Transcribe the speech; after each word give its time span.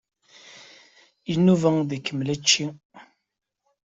Inuba 1.33 1.69
ad 1.81 1.89
ikemmel 1.97 2.29
učči. 2.35 2.65